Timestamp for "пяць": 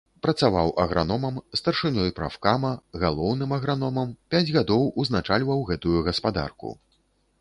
4.35-4.45